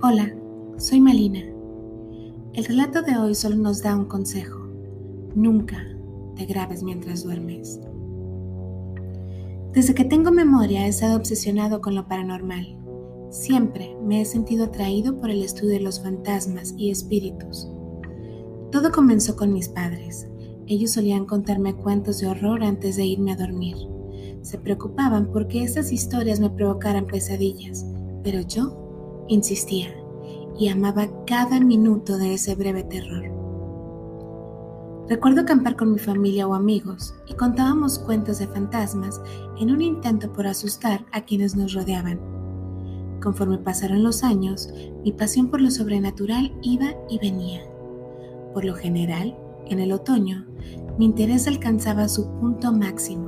[0.00, 0.32] Hola,
[0.76, 1.40] soy Malina.
[2.52, 4.68] El relato de hoy solo nos da un consejo.
[5.34, 5.84] Nunca
[6.36, 7.80] te grabes mientras duermes.
[9.72, 12.78] Desde que tengo memoria he estado obsesionado con lo paranormal.
[13.30, 17.68] Siempre me he sentido atraído por el estudio de los fantasmas y espíritus.
[18.70, 20.28] Todo comenzó con mis padres.
[20.68, 23.74] Ellos solían contarme cuentos de horror antes de irme a dormir.
[24.42, 27.84] Se preocupaban porque esas historias me provocaran pesadillas,
[28.22, 28.87] pero yo
[29.28, 29.94] insistía
[30.58, 33.24] y amaba cada minuto de ese breve terror.
[35.08, 39.20] Recuerdo acampar con mi familia o amigos y contábamos cuentos de fantasmas
[39.58, 42.20] en un intento por asustar a quienes nos rodeaban.
[43.22, 44.68] Conforme pasaron los años,
[45.04, 47.62] mi pasión por lo sobrenatural iba y venía.
[48.52, 49.36] Por lo general,
[49.66, 50.46] en el otoño,
[50.98, 53.27] mi interés alcanzaba su punto máximo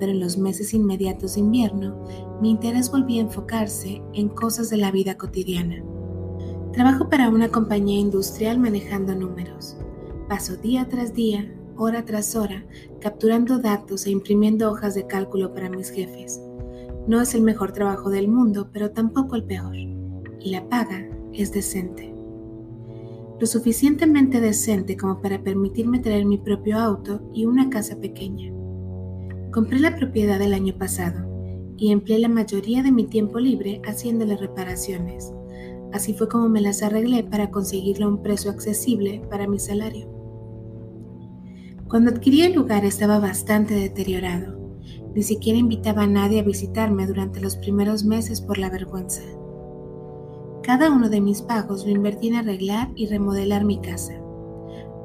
[0.00, 2.04] pero en los meses inmediatos de invierno
[2.40, 5.84] mi interés volvía a enfocarse en cosas de la vida cotidiana.
[6.72, 9.76] Trabajo para una compañía industrial manejando números.
[10.28, 12.64] Paso día tras día, hora tras hora,
[13.00, 16.40] capturando datos e imprimiendo hojas de cálculo para mis jefes.
[17.06, 19.76] No es el mejor trabajo del mundo, pero tampoco el peor.
[19.76, 22.14] Y la paga es decente.
[23.40, 28.52] Lo suficientemente decente como para permitirme traer mi propio auto y una casa pequeña.
[29.52, 31.28] Compré la propiedad el año pasado
[31.76, 35.32] y empleé la mayoría de mi tiempo libre haciéndole reparaciones.
[35.92, 40.08] Así fue como me las arreglé para conseguirle un precio accesible para mi salario.
[41.88, 44.56] Cuando adquirí el lugar estaba bastante deteriorado.
[45.16, 49.22] Ni siquiera invitaba a nadie a visitarme durante los primeros meses por la vergüenza.
[50.62, 54.14] Cada uno de mis pagos lo invertí en arreglar y remodelar mi casa,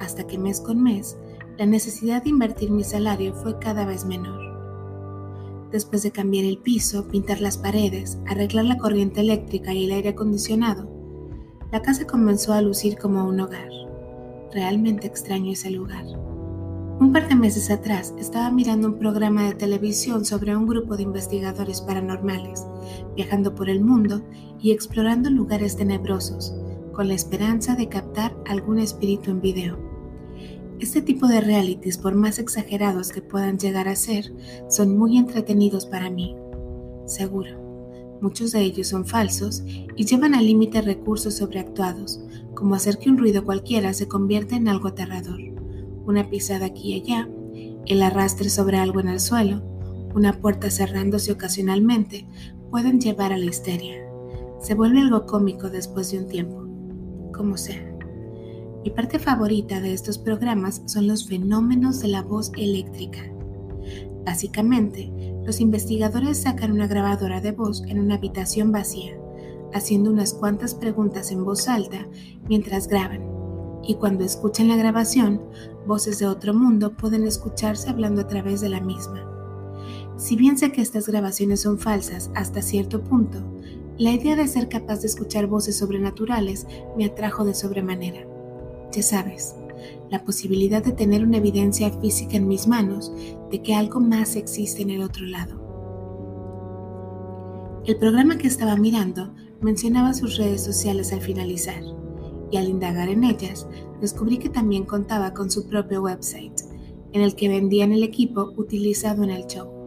[0.00, 1.16] hasta que mes con mes
[1.58, 4.40] la necesidad de invertir mi salario fue cada vez menor.
[5.70, 10.10] Después de cambiar el piso, pintar las paredes, arreglar la corriente eléctrica y el aire
[10.10, 10.88] acondicionado,
[11.70, 13.70] la casa comenzó a lucir como un hogar.
[14.52, 16.04] Realmente extraño ese lugar.
[17.00, 21.02] Un par de meses atrás estaba mirando un programa de televisión sobre un grupo de
[21.02, 22.66] investigadores paranormales,
[23.16, 24.22] viajando por el mundo
[24.60, 26.54] y explorando lugares tenebrosos,
[26.92, 29.91] con la esperanza de captar algún espíritu en video.
[30.82, 34.32] Este tipo de realities, por más exagerados que puedan llegar a ser,
[34.68, 36.34] son muy entretenidos para mí.
[37.06, 42.20] Seguro, muchos de ellos son falsos y llevan al límite recursos sobreactuados,
[42.56, 45.38] como hacer que un ruido cualquiera se convierta en algo aterrador.
[46.04, 47.28] Una pisada aquí y allá,
[47.86, 49.62] el arrastre sobre algo en el suelo,
[50.16, 52.26] una puerta cerrándose ocasionalmente,
[52.72, 54.02] pueden llevar a la histeria.
[54.60, 56.66] Se vuelve algo cómico después de un tiempo,
[57.32, 57.91] como sea.
[58.84, 63.20] Mi parte favorita de estos programas son los fenómenos de la voz eléctrica.
[64.26, 65.12] Básicamente,
[65.44, 69.16] los investigadores sacan una grabadora de voz en una habitación vacía,
[69.72, 72.08] haciendo unas cuantas preguntas en voz alta
[72.48, 73.22] mientras graban,
[73.84, 75.40] y cuando escuchan la grabación,
[75.86, 79.28] voces de otro mundo pueden escucharse hablando a través de la misma.
[80.16, 83.38] Si bien sé que estas grabaciones son falsas hasta cierto punto,
[83.96, 86.66] la idea de ser capaz de escuchar voces sobrenaturales
[86.96, 88.31] me atrajo de sobremanera.
[88.92, 89.54] Ya sabes,
[90.10, 93.10] la posibilidad de tener una evidencia física en mis manos
[93.50, 95.60] de que algo más existe en el otro lado.
[97.86, 101.82] El programa que estaba mirando mencionaba sus redes sociales al finalizar,
[102.50, 103.66] y al indagar en ellas,
[104.02, 106.60] descubrí que también contaba con su propio website,
[107.12, 109.82] en el que vendían el equipo utilizado en el show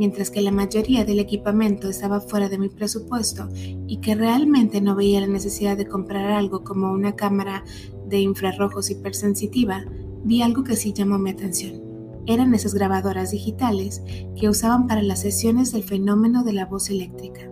[0.00, 3.50] mientras que la mayoría del equipamiento estaba fuera de mi presupuesto
[3.86, 7.64] y que realmente no veía la necesidad de comprar algo como una cámara
[8.10, 9.84] de infrarrojos hipersensitiva,
[10.24, 11.82] vi algo que sí llamó mi atención.
[12.26, 14.02] Eran esas grabadoras digitales
[14.38, 17.50] que usaban para las sesiones del fenómeno de la voz eléctrica.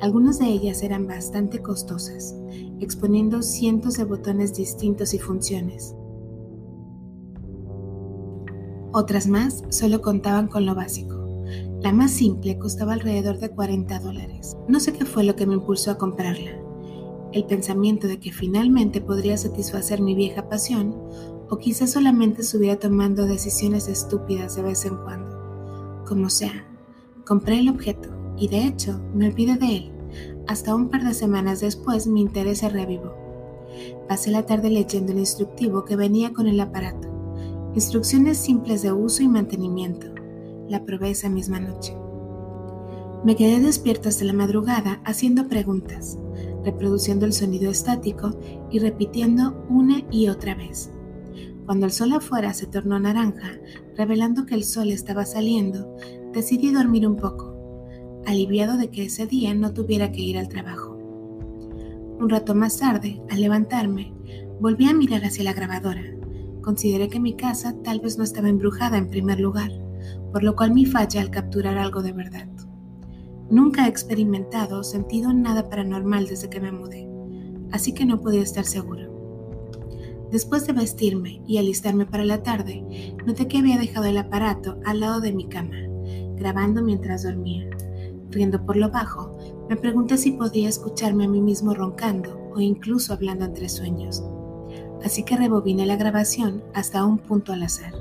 [0.00, 2.34] Algunas de ellas eran bastante costosas,
[2.80, 5.94] exponiendo cientos de botones distintos y funciones.
[8.92, 11.24] Otras más solo contaban con lo básico
[11.84, 14.56] la más simple costaba alrededor de 40 dólares.
[14.68, 16.63] No sé qué fue lo que me impulsó a comprarla.
[17.34, 20.94] El pensamiento de que finalmente podría satisfacer mi vieja pasión
[21.50, 26.04] o quizás solamente estuviera tomando decisiones estúpidas de vez en cuando.
[26.06, 26.64] Como sea,
[27.26, 28.08] compré el objeto
[28.38, 29.92] y de hecho me olvidé de él.
[30.46, 33.16] Hasta un par de semanas después mi interés se revivó.
[34.06, 37.08] Pasé la tarde leyendo el instructivo que venía con el aparato.
[37.74, 40.06] Instrucciones simples de uso y mantenimiento
[40.68, 41.96] la probé esa misma noche.
[43.24, 46.16] Me quedé despierto hasta la madrugada haciendo preguntas,
[46.64, 48.38] reproduciendo el sonido estático
[48.70, 50.90] y repitiendo una y otra vez.
[51.66, 53.58] Cuando el sol afuera se tornó naranja,
[53.96, 55.96] revelando que el sol estaba saliendo,
[56.32, 57.54] decidí dormir un poco,
[58.26, 60.98] aliviado de que ese día no tuviera que ir al trabajo.
[62.18, 64.12] Un rato más tarde, al levantarme,
[64.60, 66.02] volví a mirar hacia la grabadora.
[66.62, 69.70] Consideré que mi casa tal vez no estaba embrujada en primer lugar,
[70.32, 72.48] por lo cual mi falla al capturar algo de verdad.
[73.54, 77.08] Nunca he experimentado o sentido nada paranormal desde que me mudé,
[77.70, 80.26] así que no podía estar seguro.
[80.32, 84.98] Después de vestirme y alistarme para la tarde, noté que había dejado el aparato al
[84.98, 85.76] lado de mi cama,
[86.34, 87.70] grabando mientras dormía.
[88.28, 93.12] Riendo por lo bajo, me pregunté si podía escucharme a mí mismo roncando o incluso
[93.12, 94.24] hablando entre sueños.
[95.04, 97.94] Así que rebobiné la grabación hasta un punto al azar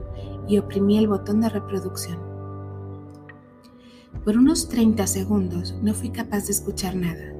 [0.47, 2.32] y oprimí el botón de reproducción.
[4.23, 7.33] Por unos 30 segundos no fui capaz de escuchar nada.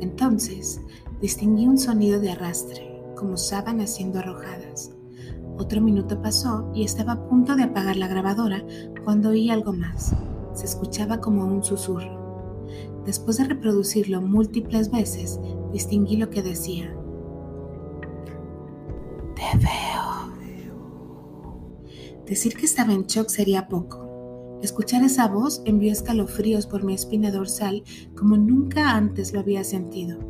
[0.00, 0.80] Entonces
[1.20, 4.92] distinguí un sonido de arrastre como sábanas siendo arrojadas.
[5.58, 8.64] Otro minuto pasó y estaba a punto de apagar la grabadora
[9.04, 10.14] cuando oí algo más.
[10.54, 12.64] Se escuchaba como un susurro.
[13.04, 15.38] Después de reproducirlo múltiples veces,
[15.70, 16.96] distinguí lo que decía.
[19.36, 20.32] Te veo.
[22.26, 24.01] Decir que estaba en shock sería poco.
[24.62, 27.82] Escuchar esa voz envió escalofríos por mi espina dorsal
[28.16, 30.20] como nunca antes lo había sentido.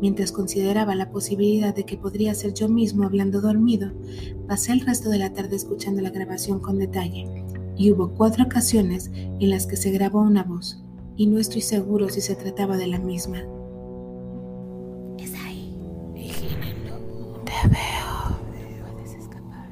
[0.00, 3.92] Mientras consideraba la posibilidad de que podría ser yo mismo hablando dormido,
[4.48, 7.44] pasé el resto de la tarde escuchando la grabación con detalle,
[7.76, 10.82] y hubo cuatro ocasiones en las que se grabó una voz,
[11.16, 13.38] y no estoy seguro si se trataba de la misma.
[15.18, 15.72] Es ahí.
[17.44, 18.92] Te veo.
[18.92, 19.70] Puedes escapar.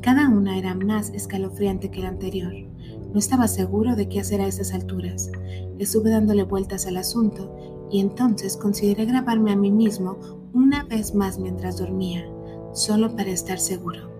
[0.00, 2.54] Cada una era más escalofriante que la anterior.
[3.14, 5.30] No estaba seguro de qué hacer a esas alturas.
[5.78, 10.18] Estuve dándole vueltas al asunto y entonces consideré grabarme a mí mismo
[10.52, 12.28] una vez más mientras dormía,
[12.72, 14.10] solo para estar seguro.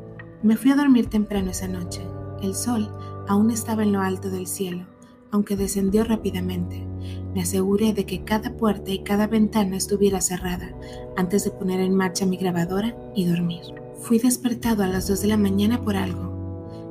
[0.45, 2.03] Me fui a dormir temprano esa noche.
[2.41, 2.89] El sol
[3.27, 4.87] aún estaba en lo alto del cielo,
[5.33, 6.87] aunque descendió rápidamente.
[7.35, 10.73] Me aseguré de que cada puerta y cada ventana estuviera cerrada
[11.17, 13.63] antes de poner en marcha mi grabadora y dormir.
[13.99, 16.34] Fui despertado a las 2 de la mañana por algo.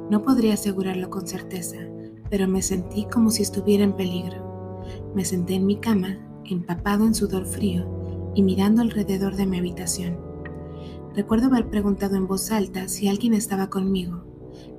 [0.10, 1.78] No podría asegurarlo con certeza,
[2.30, 4.82] pero me sentí como si estuviera en peligro.
[5.16, 10.18] Me senté en mi cama empapado en sudor frío y mirando alrededor de mi habitación.
[11.16, 14.24] Recuerdo haber preguntado en voz alta si alguien estaba conmigo,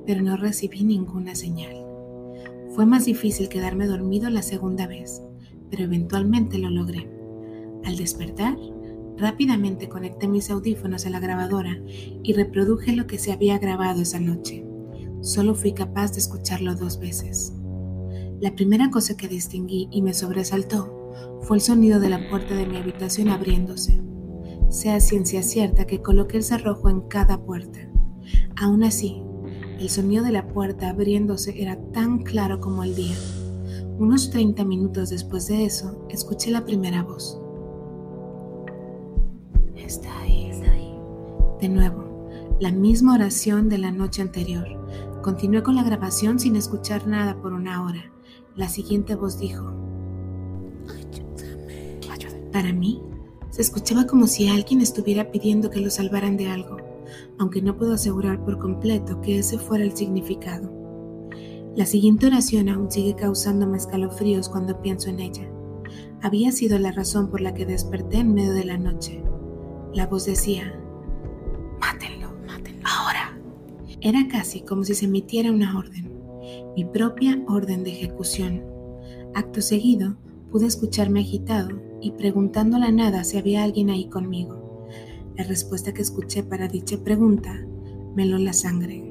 [0.07, 1.85] pero no recibí ninguna señal.
[2.75, 5.23] Fue más difícil quedarme dormido la segunda vez,
[5.71, 7.09] pero eventualmente lo logré.
[7.85, 8.57] Al despertar,
[9.17, 11.81] rápidamente conecté mis audífonos a la grabadora
[12.23, 14.67] y reproduje lo que se había grabado esa noche.
[15.25, 17.55] Solo fui capaz de escucharlo dos veces.
[18.41, 22.67] La primera cosa que distinguí y me sobresaltó fue el sonido de la puerta de
[22.67, 24.03] mi habitación abriéndose.
[24.69, 27.79] Sea ciencia cierta que coloqué el cerrojo en cada puerta.
[28.61, 29.23] Aún así,
[29.81, 33.17] el sonido de la puerta abriéndose era tan claro como el día.
[33.99, 37.41] Unos 30 minutos después de eso, escuché la primera voz.
[39.75, 40.95] Está ahí, está ahí.
[41.63, 42.29] De nuevo,
[42.61, 44.84] la misma oración de la noche anterior.
[45.25, 48.13] Continué con la grabación sin escuchar nada por una hora.
[48.57, 49.73] La siguiente voz dijo,
[52.53, 53.01] para mí,
[53.49, 56.77] se escuchaba como si alguien estuviera pidiendo que lo salvaran de algo,
[57.39, 60.71] aunque no puedo asegurar por completo que ese fuera el significado.
[61.75, 65.51] La siguiente oración aún sigue causándome escalofríos cuando pienso en ella.
[66.21, 69.25] Había sido la razón por la que desperté en medio de la noche.
[69.95, 70.79] La voz decía,
[71.81, 72.24] Mátenlo.
[74.05, 76.13] Era casi como si se emitiera una orden,
[76.77, 78.63] mi propia orden de ejecución.
[79.33, 80.17] Acto seguido,
[80.51, 81.71] pude escucharme agitado
[82.03, 84.87] y preguntando la nada si había alguien ahí conmigo.
[85.39, 87.67] La respuesta que escuché para dicha pregunta
[88.15, 89.11] me heló la sangre.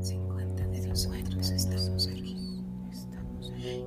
[0.00, 2.36] 50 de estamos aquí.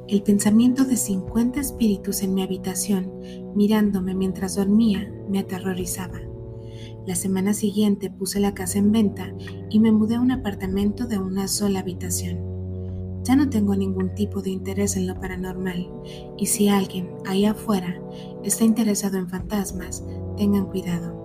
[0.07, 3.11] El pensamiento de 50 espíritus en mi habitación,
[3.55, 6.19] mirándome mientras dormía, me aterrorizaba.
[7.05, 9.33] La semana siguiente puse la casa en venta
[9.69, 12.39] y me mudé a un apartamento de una sola habitación.
[13.23, 15.89] Ya no tengo ningún tipo de interés en lo paranormal
[16.37, 18.01] y si alguien ahí afuera
[18.43, 20.03] está interesado en fantasmas,
[20.37, 21.17] tengan cuidado.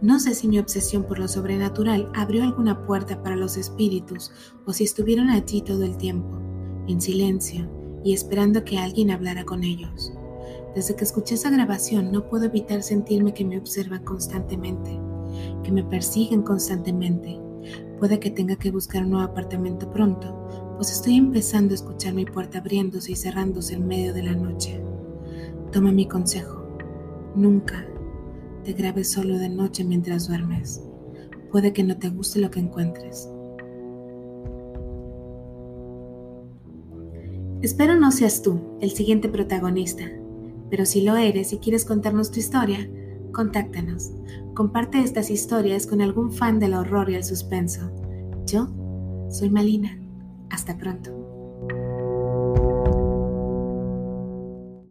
[0.00, 4.32] No sé si mi obsesión por lo sobrenatural abrió alguna puerta para los espíritus
[4.66, 6.38] o si estuvieron allí todo el tiempo,
[6.88, 7.70] en silencio
[8.04, 10.12] y esperando que alguien hablara con ellos.
[10.74, 14.98] Desde que escuché esa grabación no puedo evitar sentirme que me observan constantemente,
[15.62, 17.40] que me persiguen constantemente
[17.98, 22.24] Puede que tenga que buscar un nuevo apartamento pronto, pues estoy empezando a escuchar mi
[22.24, 24.80] puerta abriéndose y cerrándose en medio de la noche.
[25.72, 26.62] Toma mi consejo.
[27.34, 27.86] Nunca
[28.64, 30.82] te grabes solo de noche mientras duermes.
[31.50, 33.28] Puede que no te guste lo que encuentres.
[37.62, 40.04] Espero no seas tú el siguiente protagonista,
[40.74, 42.90] Pero si lo eres y quieres contarnos tu historia,
[43.30, 44.10] contáctanos.
[44.54, 47.92] Comparte estas historias con algún fan del horror y el suspenso.
[48.44, 48.66] Yo
[49.30, 49.96] soy Malina.
[50.50, 51.23] Hasta pronto.